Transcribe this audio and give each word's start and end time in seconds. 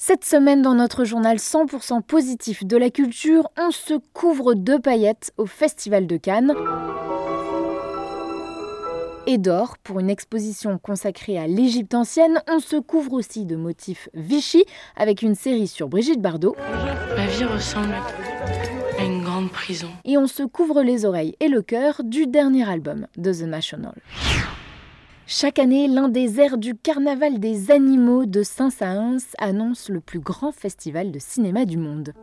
Cette 0.00 0.24
semaine, 0.24 0.62
dans 0.62 0.76
notre 0.76 1.04
journal 1.04 1.38
100% 1.38 2.02
positif 2.02 2.64
de 2.64 2.76
la 2.76 2.88
culture, 2.88 3.48
on 3.58 3.72
se 3.72 3.94
couvre 4.12 4.54
de 4.54 4.76
paillettes 4.76 5.32
au 5.38 5.44
Festival 5.44 6.06
de 6.06 6.16
Cannes 6.16 6.54
et 9.26 9.38
d'or 9.38 9.76
pour 9.82 9.98
une 9.98 10.08
exposition 10.08 10.78
consacrée 10.78 11.36
à 11.36 11.48
l'Égypte 11.48 11.96
ancienne. 11.96 12.40
On 12.48 12.60
se 12.60 12.76
couvre 12.76 13.14
aussi 13.14 13.44
de 13.44 13.56
motifs 13.56 14.08
Vichy 14.14 14.64
avec 14.94 15.22
une 15.22 15.34
série 15.34 15.66
sur 15.66 15.88
Brigitte 15.88 16.22
Bardot. 16.22 16.54
Ma 17.16 17.26
vie 17.26 17.44
ressemble 17.44 17.94
à 19.00 19.04
une 19.04 19.24
grande 19.24 19.50
prison. 19.50 19.88
Et 20.04 20.16
on 20.16 20.28
se 20.28 20.44
couvre 20.44 20.80
les 20.82 21.06
oreilles 21.06 21.34
et 21.40 21.48
le 21.48 21.60
cœur 21.60 22.02
du 22.04 22.28
dernier 22.28 22.70
album 22.70 23.08
de 23.16 23.32
The 23.32 23.42
National. 23.42 23.94
Chaque 25.30 25.58
année, 25.58 25.88
l'un 25.88 26.08
des 26.08 26.40
airs 26.40 26.56
du 26.56 26.74
Carnaval 26.74 27.38
des 27.38 27.70
animaux 27.70 28.24
de 28.24 28.42
Saint-Saëns 28.42 29.18
annonce 29.36 29.90
le 29.90 30.00
plus 30.00 30.20
grand 30.20 30.52
festival 30.52 31.12
de 31.12 31.18
cinéma 31.18 31.66
du 31.66 31.76
monde. 31.76 32.14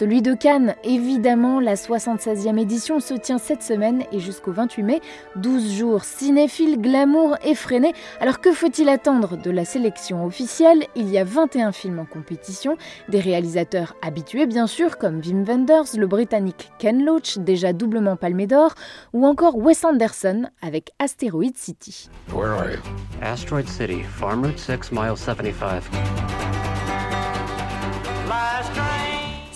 Celui 0.00 0.22
de 0.22 0.32
Cannes, 0.32 0.76
évidemment, 0.82 1.60
la 1.60 1.74
76e 1.74 2.58
édition 2.58 3.00
se 3.00 3.12
tient 3.12 3.36
cette 3.36 3.62
semaine 3.62 4.04
et 4.12 4.18
jusqu'au 4.18 4.50
28 4.50 4.82
mai, 4.82 5.02
12 5.36 5.74
jours 5.74 6.04
cinéphiles, 6.04 6.80
glamour 6.80 7.36
effréné. 7.44 7.92
Alors 8.18 8.40
que 8.40 8.50
faut-il 8.50 8.88
attendre 8.88 9.36
de 9.36 9.50
la 9.50 9.66
sélection 9.66 10.24
officielle? 10.24 10.86
Il 10.96 11.10
y 11.10 11.18
a 11.18 11.24
21 11.24 11.72
films 11.72 11.98
en 11.98 12.06
compétition, 12.06 12.78
des 13.10 13.20
réalisateurs 13.20 13.94
habitués 14.00 14.46
bien 14.46 14.66
sûr 14.66 14.96
comme 14.96 15.20
Wim 15.20 15.44
Wenders, 15.44 15.94
le 15.94 16.06
britannique 16.06 16.70
Ken 16.78 17.04
Loach, 17.04 17.36
déjà 17.36 17.74
doublement 17.74 18.16
palmé 18.16 18.46
d'or, 18.46 18.76
ou 19.12 19.26
encore 19.26 19.58
Wes 19.58 19.84
Anderson 19.84 20.48
avec 20.62 20.92
Asteroid 20.98 21.56
City. 21.56 22.08
Where 22.32 22.52
are 22.52 22.70
you? 22.70 22.78
Asteroid 23.20 23.68
City, 23.68 24.00
Farm 24.02 24.46
Route 24.46 24.58
6, 24.58 24.92
mile 24.92 25.14
75. 25.14 25.82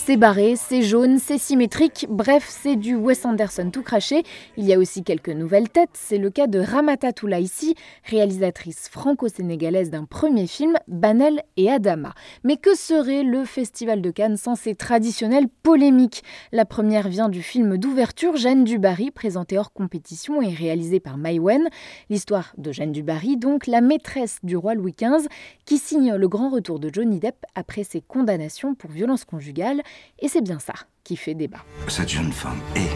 C'est 0.07 0.19
barré, 0.19 0.55
c'est 0.55 0.83
jaune, 0.83 1.19
c'est 1.19 1.39
symétrique, 1.39 2.07
bref, 2.11 2.45
c'est 2.47 2.77
du 2.77 2.95
Wes 2.95 3.25
Anderson 3.25 3.71
tout 3.73 3.83
craché. 3.83 4.23
Il 4.59 4.67
y 4.67 4.75
a 4.75 4.79
aussi 4.79 5.03
quelques 5.03 5.31
nouvelles 5.31 5.71
têtes, 5.71 5.89
c'est 5.95 6.19
le 6.19 6.29
cas 6.29 6.47
de 6.47 6.59
Ramata 6.59 7.09
ici, 7.41 7.75
réalisatrice 8.05 8.91
franco-sénégalaise 8.91 9.89
d'un 9.89 10.05
premier 10.05 10.47
film, 10.47 10.75
Banel 10.89 11.41
et 11.57 11.71
Adama. 11.71 12.13
Mais 12.45 12.59
que 12.59 12.75
serait 12.75 13.23
le 13.23 13.47
Festival 13.47 14.03
de 14.03 14.11
Cannes 14.11 14.37
sans 14.37 14.57
ses 14.57 14.75
traditionnelles 14.75 15.49
polémiques? 15.63 16.23
La 16.53 16.67
première 16.67 17.09
vient 17.09 17.31
du 17.31 17.43
film 17.43 17.79
d'ouverture 17.79 18.37
Jeanne 18.37 18.65
Dubarry, 18.65 19.11
présenté 19.11 19.57
hors 19.57 19.73
compétition 19.73 20.43
et 20.43 20.53
réalisé 20.53 21.01
par 21.01 21.17
Maïwen. 21.17 21.67
L'histoire 22.11 22.53
de 22.59 22.73
Jeanne 22.73 22.93
Dubarry, 22.93 23.39
donc 23.39 23.67
la 23.67 23.81
maîtresse 23.81 24.37
du 24.43 24.55
roi 24.55 24.75
Louis 24.75 24.93
XV, 24.93 25.29
qui 25.65 25.79
signe 25.79 26.13
le 26.13 26.29
grand 26.29 26.51
retour 26.51 26.79
de 26.79 26.91
Johnny 26.93 27.21
Depp 27.21 27.47
après 27.55 27.85
ses 27.85 28.03
condamnations 28.03 28.75
pour 28.75 28.91
violence 28.91 29.25
conjugale. 29.25 29.81
Et 30.21 30.29
c'est 30.29 30.43
bien 30.43 30.59
ça 30.59 30.75
qui 31.03 31.17
fait 31.17 31.35
débat. 31.35 31.65
Cette 31.89 32.09
jeune 32.09 32.33
femme 32.33 32.61
est 32.75 32.91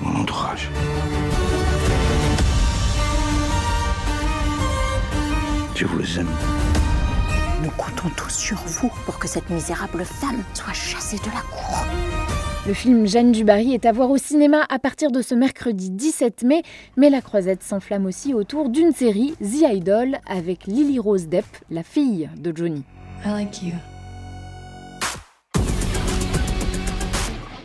mon 0.00 0.20
entourage. 0.20 0.68
Je 5.74 5.86
vous 5.86 6.18
aime. 6.18 6.28
Nous 7.62 7.70
comptons 7.70 8.08
tous 8.16 8.34
sur 8.34 8.56
vous 8.58 8.90
pour 9.04 9.18
que 9.18 9.28
cette 9.28 9.48
misérable 9.50 10.04
femme 10.04 10.42
soit 10.54 10.72
chassée 10.72 11.18
de 11.18 11.26
la 11.26 11.42
cour. 11.42 11.84
Le 12.66 12.74
film 12.74 13.06
Jeanne 13.06 13.32
Dubarry 13.32 13.74
est 13.74 13.86
à 13.86 13.92
voir 13.92 14.10
au 14.10 14.18
cinéma 14.18 14.64
à 14.68 14.78
partir 14.78 15.10
de 15.10 15.20
ce 15.20 15.34
mercredi 15.34 15.90
17 15.90 16.44
mai, 16.44 16.62
mais 16.96 17.10
la 17.10 17.20
croisette 17.20 17.62
s'enflamme 17.62 18.06
aussi 18.06 18.34
autour 18.34 18.68
d'une 18.68 18.92
série, 18.92 19.34
The 19.40 19.72
Idol, 19.72 20.18
avec 20.26 20.66
Lily 20.66 21.00
Rose 21.00 21.28
Depp, 21.28 21.46
la 21.70 21.82
fille 21.82 22.30
de 22.36 22.56
Johnny. 22.56 22.84
I 23.24 23.30
like 23.30 23.62
you. 23.62 23.72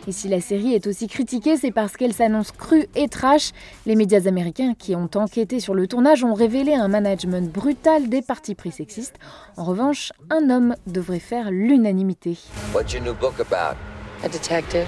Et 0.08 0.12
si 0.12 0.26
la 0.26 0.40
série 0.40 0.72
est 0.72 0.86
aussi 0.86 1.06
critiquée, 1.06 1.58
c'est 1.58 1.70
parce 1.70 1.98
qu'elle 1.98 2.14
s'annonce 2.14 2.50
crue 2.50 2.86
et 2.94 3.08
trash. 3.08 3.50
Les 3.84 3.94
médias 3.94 4.26
américains 4.26 4.72
qui 4.72 4.96
ont 4.96 5.10
enquêté 5.16 5.60
sur 5.60 5.74
le 5.74 5.86
tournage 5.86 6.24
ont 6.24 6.32
révélé 6.32 6.72
un 6.72 6.88
management 6.88 7.52
brutal 7.52 8.08
des 8.08 8.22
partis 8.22 8.54
pris 8.54 8.72
sexistes. 8.72 9.16
En 9.58 9.64
revanche, 9.64 10.14
un 10.30 10.48
homme 10.48 10.76
devrait 10.86 11.18
faire 11.18 11.50
l'unanimité. 11.50 12.38
What's 12.74 12.94
your 12.94 13.02
new 13.02 13.12
book 13.12 13.34
about? 13.38 13.76
A 14.24 14.28
detective. 14.30 14.86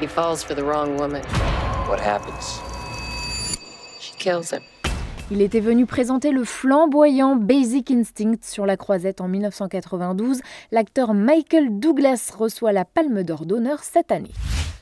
He 0.00 0.08
falls 0.08 0.42
for 0.42 0.56
the 0.56 0.64
wrong 0.64 0.98
woman. 0.98 1.22
What 1.88 2.00
happens? 2.00 2.60
She 4.00 4.12
kills 4.18 4.50
him. 4.50 4.62
Il 5.32 5.42
était 5.42 5.60
venu 5.60 5.86
présenter 5.86 6.32
le 6.32 6.42
flamboyant 6.42 7.36
Basic 7.36 7.92
Instinct 7.92 8.42
sur 8.42 8.66
la 8.66 8.76
croisette 8.76 9.20
en 9.20 9.28
1992. 9.28 10.40
L'acteur 10.72 11.14
Michael 11.14 11.78
Douglas 11.78 12.32
reçoit 12.36 12.72
la 12.72 12.84
Palme 12.84 13.22
d'Or 13.22 13.46
d'honneur 13.46 13.84
cette 13.84 14.10
année. 14.10 14.32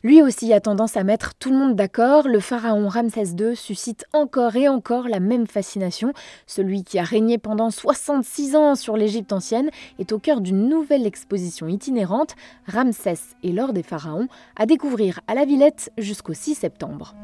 Lui 0.02 0.22
aussi 0.22 0.54
a 0.54 0.60
tendance 0.60 0.96
à 0.96 1.04
mettre 1.04 1.34
tout 1.34 1.50
le 1.50 1.58
monde 1.58 1.76
d'accord. 1.76 2.28
Le 2.28 2.40
pharaon 2.40 2.88
Ramsès 2.88 3.34
II 3.38 3.54
suscite 3.56 4.06
encore 4.14 4.56
et 4.56 4.68
encore 4.68 5.06
la 5.06 5.20
même 5.20 5.46
fascination. 5.46 6.14
Celui 6.46 6.82
qui 6.82 6.98
a 6.98 7.02
régné 7.02 7.36
pendant 7.36 7.70
66 7.70 8.56
ans 8.56 8.74
sur 8.74 8.96
l'Égypte 8.96 9.34
ancienne 9.34 9.68
est 9.98 10.12
au 10.12 10.18
cœur 10.18 10.40
d'une 10.40 10.66
nouvelle 10.66 11.06
exposition 11.06 11.68
itinérante, 11.68 12.36
Ramsès 12.66 13.18
et 13.42 13.52
l'or 13.52 13.74
des 13.74 13.82
pharaons, 13.82 14.28
à 14.56 14.64
découvrir 14.64 15.20
à 15.26 15.34
la 15.34 15.44
Villette 15.44 15.92
jusqu'au 15.98 16.32
6 16.32 16.54
septembre. 16.54 17.14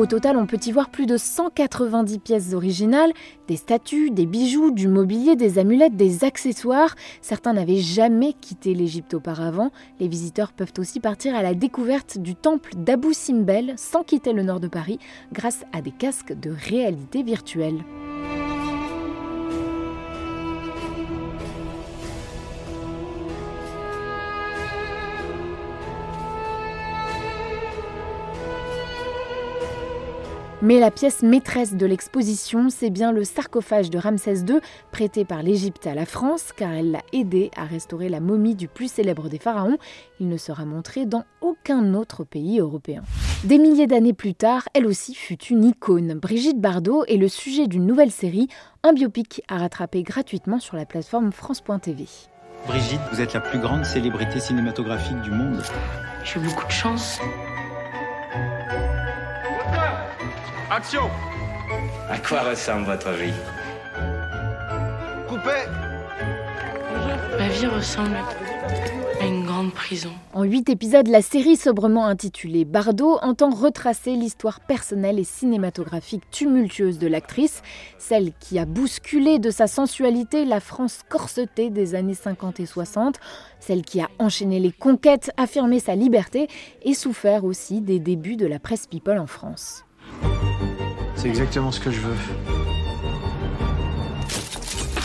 Au 0.00 0.06
total, 0.06 0.38
on 0.38 0.46
peut 0.46 0.58
y 0.64 0.72
voir 0.72 0.88
plus 0.88 1.04
de 1.04 1.18
190 1.18 2.20
pièces 2.20 2.54
originales, 2.54 3.12
des 3.48 3.56
statues, 3.56 4.10
des 4.10 4.24
bijoux, 4.24 4.70
du 4.70 4.88
mobilier, 4.88 5.36
des 5.36 5.58
amulettes, 5.58 5.94
des 5.94 6.24
accessoires. 6.24 6.94
Certains 7.20 7.52
n'avaient 7.52 7.82
jamais 7.82 8.32
quitté 8.32 8.72
l'Égypte 8.72 9.12
auparavant. 9.12 9.70
Les 10.00 10.08
visiteurs 10.08 10.52
peuvent 10.52 10.72
aussi 10.78 11.00
partir 11.00 11.36
à 11.36 11.42
la 11.42 11.52
découverte 11.52 12.16
du 12.16 12.34
temple 12.34 12.76
d'Abou 12.76 13.12
Simbel 13.12 13.74
sans 13.76 14.02
quitter 14.02 14.32
le 14.32 14.42
nord 14.42 14.60
de 14.60 14.68
Paris 14.68 14.98
grâce 15.34 15.66
à 15.74 15.82
des 15.82 15.92
casques 15.92 16.32
de 16.32 16.50
réalité 16.50 17.22
virtuelle. 17.22 17.84
Mais 30.62 30.78
la 30.78 30.90
pièce 30.90 31.22
maîtresse 31.22 31.74
de 31.74 31.86
l'exposition, 31.86 32.68
c'est 32.68 32.90
bien 32.90 33.12
le 33.12 33.24
sarcophage 33.24 33.88
de 33.88 33.96
Ramsès 33.96 34.40
II, 34.40 34.58
prêté 34.92 35.24
par 35.24 35.42
l'Égypte 35.42 35.86
à 35.86 35.94
la 35.94 36.04
France, 36.04 36.50
car 36.54 36.70
elle 36.72 36.90
l'a 36.90 37.02
aidé 37.14 37.50
à 37.56 37.64
restaurer 37.64 38.10
la 38.10 38.20
momie 38.20 38.54
du 38.54 38.68
plus 38.68 38.92
célèbre 38.92 39.30
des 39.30 39.38
pharaons. 39.38 39.78
Il 40.20 40.28
ne 40.28 40.36
sera 40.36 40.66
montré 40.66 41.06
dans 41.06 41.24
aucun 41.40 41.94
autre 41.94 42.24
pays 42.24 42.60
européen. 42.60 43.02
Des 43.44 43.56
milliers 43.56 43.86
d'années 43.86 44.12
plus 44.12 44.34
tard, 44.34 44.68
elle 44.74 44.86
aussi 44.86 45.14
fut 45.14 45.42
une 45.44 45.64
icône. 45.64 46.12
Brigitte 46.12 46.60
Bardot 46.60 47.04
est 47.06 47.16
le 47.16 47.28
sujet 47.28 47.66
d'une 47.66 47.86
nouvelle 47.86 48.10
série, 48.10 48.48
un 48.82 48.92
biopic 48.92 49.42
à 49.48 49.56
rattraper 49.56 50.02
gratuitement 50.02 50.60
sur 50.60 50.76
la 50.76 50.84
plateforme 50.84 51.32
France.tv. 51.32 52.04
Brigitte, 52.66 53.00
vous 53.10 53.22
êtes 53.22 53.32
la 53.32 53.40
plus 53.40 53.58
grande 53.58 53.86
célébrité 53.86 54.40
cinématographique 54.40 55.22
du 55.22 55.30
monde. 55.30 55.62
J'ai 56.22 56.38
beaucoup 56.38 56.66
de 56.66 56.72
chance. 56.72 57.18
Action 60.72 61.10
À 62.08 62.16
quoi 62.18 62.42
ressemble 62.42 62.86
votre 62.86 63.10
vie? 63.10 63.32
Coupé 65.28 65.66
Ma 67.36 67.48
vie 67.48 67.66
ressemble 67.66 68.14
à 69.20 69.26
une 69.26 69.44
grande 69.46 69.72
prison. 69.72 70.12
En 70.32 70.44
huit 70.44 70.68
épisodes, 70.68 71.08
la 71.08 71.22
série 71.22 71.56
sobrement 71.56 72.06
intitulée 72.06 72.64
Bardot 72.64 73.18
entend 73.20 73.50
retracer 73.50 74.14
l'histoire 74.14 74.60
personnelle 74.60 75.18
et 75.18 75.24
cinématographique 75.24 76.30
tumultueuse 76.30 77.00
de 77.00 77.08
l'actrice, 77.08 77.62
celle 77.98 78.30
qui 78.38 78.60
a 78.60 78.64
bousculé 78.64 79.40
de 79.40 79.50
sa 79.50 79.66
sensualité 79.66 80.44
la 80.44 80.60
France 80.60 81.00
corsetée 81.08 81.70
des 81.70 81.96
années 81.96 82.14
50 82.14 82.60
et 82.60 82.66
60, 82.66 83.16
celle 83.58 83.82
qui 83.82 84.00
a 84.00 84.08
enchaîné 84.20 84.60
les 84.60 84.72
conquêtes, 84.72 85.32
affirmé 85.36 85.80
sa 85.80 85.96
liberté 85.96 86.46
et 86.84 86.94
souffert 86.94 87.42
aussi 87.42 87.80
des 87.80 87.98
débuts 87.98 88.36
de 88.36 88.46
la 88.46 88.60
presse 88.60 88.86
people 88.86 89.18
en 89.18 89.26
France. 89.26 89.84
C'est 91.20 91.28
exactement 91.28 91.70
ce 91.70 91.80
que 91.80 91.90
je 91.90 92.00
veux. 92.00 92.16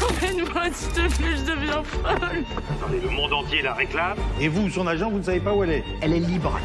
Emmène-moi, 0.01 0.61
s'il 0.71 0.89
te 0.93 1.17
plaît, 1.17 1.35
je 1.35 1.51
deviens 1.51 1.83
folle. 1.83 2.45
Attendez, 2.71 3.01
le 3.03 3.09
monde 3.09 3.33
entier 3.33 3.61
la 3.61 3.73
réclame. 3.73 4.17
Et 4.39 4.47
vous, 4.47 4.69
son 4.69 4.87
agent, 4.87 5.09
vous 5.09 5.17
ne 5.17 5.23
savez 5.23 5.41
pas 5.41 5.53
où 5.53 5.65
elle 5.65 5.71
est 5.71 5.83
Elle 5.99 6.13
est 6.13 6.19
libre. 6.19 6.57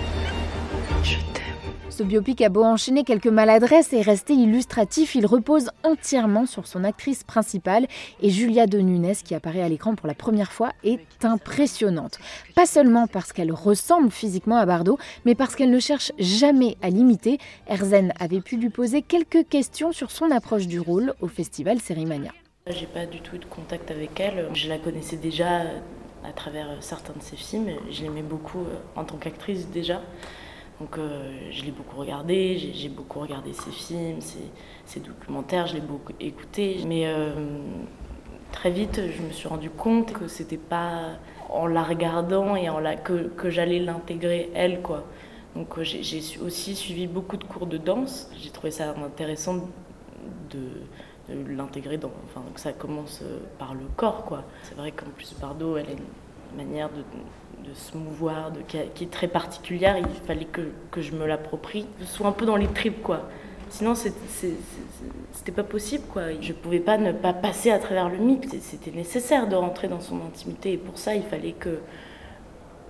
Ce 2.00 2.05
biopic 2.06 2.41
a 2.41 2.49
beau 2.49 2.64
enchaîner 2.64 3.05
quelques 3.05 3.26
maladresses 3.26 3.93
et 3.93 4.00
rester 4.00 4.32
illustratif, 4.32 5.14
il 5.14 5.26
repose 5.26 5.69
entièrement 5.85 6.47
sur 6.47 6.67
son 6.67 6.82
actrice 6.82 7.25
principale 7.25 7.87
et 8.23 8.31
Julia 8.31 8.67
de 8.67 8.79
Nunes 8.79 9.12
qui 9.23 9.35
apparaît 9.35 9.61
à 9.61 9.69
l'écran 9.69 9.94
pour 9.94 10.06
la 10.06 10.14
première 10.14 10.50
fois 10.50 10.73
est 10.82 11.26
impressionnante. 11.26 12.19
Pas 12.55 12.64
seulement 12.64 13.06
parce 13.06 13.35
qu'elle 13.35 13.52
ressemble 13.52 14.11
physiquement 14.11 14.56
à 14.56 14.64
Bardot, 14.64 14.99
mais 15.26 15.35
parce 15.35 15.55
qu'elle 15.55 15.70
ne 15.70 15.79
cherche 15.79 16.11
jamais 16.19 16.79
à 16.81 16.88
l'imiter. 16.88 17.37
Herzen 17.67 18.14
avait 18.19 18.41
pu 18.41 18.56
lui 18.56 18.70
poser 18.70 19.02
quelques 19.02 19.47
questions 19.50 19.93
sur 19.93 20.11
son 20.11 20.31
approche 20.31 20.69
du 20.69 20.81
rôle 20.81 21.12
au 21.20 21.29
festival 21.29 21.81
Sérimania. 21.81 22.32
J'ai 22.67 22.87
pas 22.87 23.05
du 23.05 23.20
tout 23.20 23.37
de 23.37 23.44
contact 23.44 23.91
avec 23.91 24.19
elle. 24.19 24.49
Je 24.55 24.70
la 24.70 24.79
connaissais 24.79 25.17
déjà 25.17 25.64
à 26.25 26.32
travers 26.35 26.69
certains 26.81 27.12
de 27.12 27.23
ses 27.23 27.37
films. 27.37 27.69
Je 27.91 28.02
l'aimais 28.02 28.23
beaucoup 28.23 28.61
euh, 28.61 28.79
en 28.97 29.05
tant 29.05 29.17
qu'actrice 29.17 29.69
déjà. 29.69 30.00
Donc 30.81 30.97
euh, 30.97 31.31
je 31.50 31.62
l'ai 31.65 31.73
beaucoup 31.73 31.99
regardé, 31.99 32.56
j'ai 32.75 32.88
beaucoup 32.88 33.21
regardé 33.21 33.53
ses 33.53 33.71
films, 33.71 34.21
ses, 34.87 35.00
documentaires, 35.00 35.67
je 35.67 35.75
l'ai 35.75 35.81
beaucoup 35.81 36.15
écouté. 36.19 36.81
Mais 36.88 37.06
euh, 37.06 37.32
très 38.50 38.71
vite, 38.71 38.99
je 39.15 39.23
me 39.23 39.31
suis 39.31 39.47
rendu 39.47 39.69
compte 39.69 40.15
que 40.15 40.27
c'était 40.27 40.56
pas 40.56 41.19
en 41.50 41.67
la 41.67 41.82
regardant 41.82 42.56
et 42.56 42.71
en 42.71 42.81
que, 43.05 43.50
j'allais 43.50 43.79
l'intégrer 43.79 44.50
elle 44.55 44.81
quoi. 44.81 45.05
Donc 45.55 45.79
euh, 45.79 45.85
j'ai 45.85 46.23
aussi 46.43 46.75
suivi 46.75 47.06
beaucoup 47.06 47.37
de 47.37 47.44
cours 47.44 47.67
de 47.67 47.76
danse. 47.76 48.31
J'ai 48.38 48.50
trouvé 48.50 48.71
ça 48.71 48.94
intéressant 49.05 49.69
de, 50.50 50.61
l'intégrer 51.47 51.99
dans, 51.99 52.11
enfin 52.25 52.43
que 52.55 52.61
ça 52.61 52.73
commence 52.73 53.23
par 53.59 53.75
le 53.75 53.85
corps 53.97 54.25
quoi. 54.25 54.44
C'est 54.62 54.76
vrai 54.76 54.93
qu'en 54.93 55.11
plus 55.15 55.35
Bardot, 55.38 55.76
elle 55.76 55.91
une 55.91 55.99
manière 56.56 56.88
de 56.88 57.75
se 57.75 57.97
mouvoir, 57.97 58.52
qui, 58.69 59.05
est 59.05 59.11
très 59.11 59.29
particulière. 59.29 59.97
Il 59.99 60.26
fallait 60.26 60.44
que, 60.44 60.73
que 60.91 61.00
je 61.00 61.12
me 61.12 61.26
l'approprie, 61.26 61.87
que 61.99 62.05
je 62.05 62.06
sois 62.06 62.26
un 62.26 62.32
peu 62.32 62.47
dans 62.47 62.56
les 62.56 62.67
tripes, 62.67 63.02
quoi. 63.02 63.29
Sinon, 63.70 63.94
c'était 63.94 65.52
pas 65.52 65.62
possible, 65.62 66.05
quoi. 66.12 66.23
Je 66.41 66.52
pouvais 66.52 66.81
pas 66.81 66.99
ne 66.99 67.12
pas 67.12 67.32
passer 67.32 67.70
à 67.70 67.79
travers 67.79 68.08
le 68.08 68.19
mythe. 68.19 68.56
C'était 68.61 68.91
nécessaire 68.91 69.49
de 69.49 69.55
rentrer 69.55 69.87
dans 69.87 70.00
son 70.00 70.20
intimité. 70.26 70.73
Et 70.73 70.79
pour 70.79 70.99
ça, 70.99 71.14
il 71.14 71.23
fallait 71.23 71.52
que. 71.52 71.79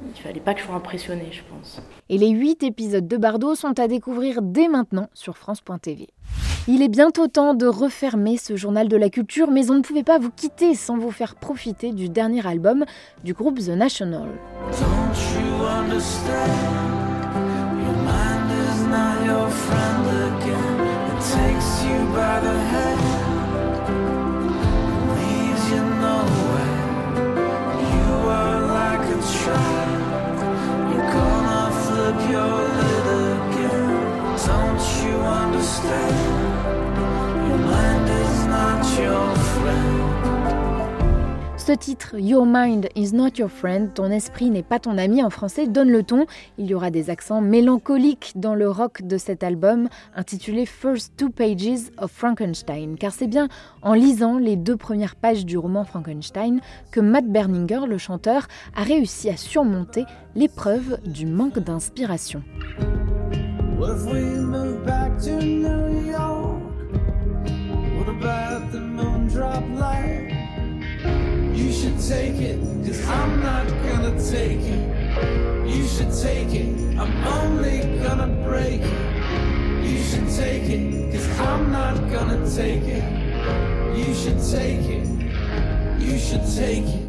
Il 0.03 0.21
fallait 0.21 0.41
pas 0.41 0.55
que 0.55 0.61
je 0.61 0.67
sois 0.67 0.75
impressionnée, 0.75 1.29
je 1.31 1.43
pense. 1.51 1.81
Et 2.09 2.19
les 2.19 2.31
huit 2.31 2.63
épisodes 2.63 3.07
de 3.07 3.17
Bardot 3.17 3.55
sont 3.55 3.79
à 3.79 3.89
découvrir 3.89 4.43
dès 4.43 4.69
maintenant 4.69 5.09
sur 5.15 5.37
France.tv. 5.37 6.09
Il 6.69 6.83
est 6.83 6.89
bientôt 6.89 7.27
temps 7.27 7.55
de 7.55 7.67
refermer 7.67 8.37
ce 8.37 8.57
journal 8.57 8.89
de 8.89 8.97
la 8.97 9.11
culture, 9.11 9.51
mais 9.51 9.71
on 9.71 9.75
ne 9.75 9.83
pouvait 9.83 10.03
pas 10.03 10.19
vous 10.19 10.31
quitter 10.31 10.75
sans 10.75 10.99
vous 10.99 11.11
faire 11.11 11.37
profiter 11.37 11.93
du 11.93 12.09
dernier 12.09 12.47
album 12.47 12.85
du 13.25 13.33
groupe 13.33 13.59
The 13.59 13.71
National. 13.71 14.29
Ce 41.71 41.77
titre, 41.77 42.19
Your 42.19 42.47
Mind 42.47 42.89
is 42.97 43.15
not 43.15 43.39
your 43.39 43.49
friend, 43.49 43.95
ton 43.95 44.11
esprit 44.11 44.51
n'est 44.51 44.65
pas 44.65 44.81
ton 44.81 44.99
ami 44.99 45.23
en 45.23 45.31
français, 45.31 45.69
donne 45.69 45.93
le 45.93 46.03
ton. 46.03 46.27
Il 46.59 46.67
y 46.67 46.75
aura 46.75 46.91
des 46.91 47.11
accents 47.11 47.41
mélancoliques 47.41 48.33
dans 48.35 48.57
le 48.57 48.69
rock 48.69 49.03
de 49.03 49.17
cet 49.17 49.45
album, 49.45 49.89
intitulé 50.17 50.67
First 50.67 51.17
Two 51.17 51.31
Pages 51.31 51.93
of 51.97 52.11
Frankenstein, 52.11 52.97
car 52.99 53.13
c'est 53.13 53.29
bien 53.29 53.47
en 53.83 53.95
lisant 53.95 54.39
les 54.39 54.57
deux 54.57 54.77
premières 54.77 55.15
pages 55.15 55.47
du 55.47 55.57
roman 55.59 55.85
Frankenstein 55.85 56.61
que 56.91 56.99
Matt 56.99 57.29
Berninger, 57.29 57.87
le 57.87 57.99
chanteur, 57.99 58.49
a 58.75 58.83
réussi 58.83 59.31
à 59.31 59.37
surmonter 59.37 60.07
l'épreuve 60.35 60.99
du 61.07 61.25
manque 61.25 61.61
d'inspiration. 61.61 62.43
Should 71.81 71.99
take 71.99 72.39
it, 72.43 72.61
cause 72.85 73.09
I'm 73.09 73.41
not 73.41 73.67
gonna 73.85 74.13
take 74.31 74.61
it. 74.61 75.67
You 75.67 75.83
should 75.89 76.13
take 76.13 76.53
it, 76.53 76.99
I'm 76.99 77.11
only 77.27 77.79
gonna 78.03 78.27
break 78.45 78.83
it. 78.83 79.83
You 79.83 79.97
should 80.03 80.29
take 80.29 80.69
it, 80.69 81.11
cause 81.11 81.41
I'm 81.41 81.73
not 81.73 81.97
gonna 82.13 82.45
take 82.55 82.83
it. 82.83 83.03
You 83.97 84.13
should 84.15 84.41
take 84.53 84.85
it, 84.91 85.00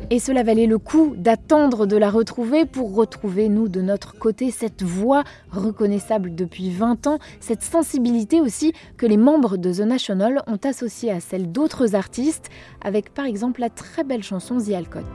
Et 0.09 0.19
cela 0.19 0.43
valait 0.43 0.65
le 0.65 0.77
coup 0.77 1.13
d'attendre 1.17 1.85
de 1.85 1.95
la 1.95 2.09
retrouver 2.09 2.65
pour 2.65 2.95
retrouver, 2.95 3.47
nous, 3.47 3.69
de 3.69 3.81
notre 3.81 4.17
côté, 4.17 4.51
cette 4.51 4.83
voix 4.83 5.23
reconnaissable 5.51 6.35
depuis 6.35 6.69
20 6.69 7.07
ans, 7.07 7.19
cette 7.39 7.63
sensibilité 7.63 8.41
aussi 8.41 8.73
que 8.97 9.05
les 9.05 9.17
membres 9.17 9.57
de 9.57 9.71
The 9.71 9.81
National 9.81 10.43
ont 10.47 10.59
associée 10.63 11.11
à 11.11 11.19
celle 11.19 11.51
d'autres 11.51 11.95
artistes, 11.95 12.49
avec 12.81 13.13
par 13.13 13.25
exemple 13.25 13.61
la 13.61 13.69
très 13.69 14.03
belle 14.03 14.23
chanson 14.23 14.57
The 14.57 14.71
Alcott. 14.71 15.05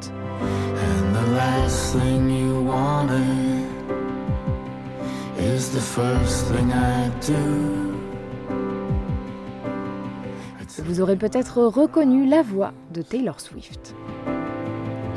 Vous 10.78 11.00
aurez 11.00 11.17
peut-être 11.17 11.62
reconnu 11.62 12.26
la 12.26 12.43
voix 12.43 12.73
de 12.93 13.02
Taylor 13.02 13.40
Swift. 13.40 13.94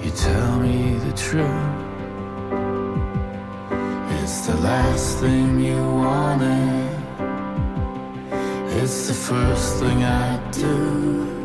You 0.03 0.11
tell 0.11 0.57
me 0.61 0.95
the 1.05 1.13
truth. 1.15 1.45
It's 4.23 4.47
the 4.47 4.55
last 4.63 5.19
thing 5.19 5.59
you 5.59 5.75
wanted. 5.75 6.89
It's 8.81 9.07
the 9.07 9.13
first 9.13 9.79
thing 9.79 10.03
I 10.03 10.39
do. 10.51 11.38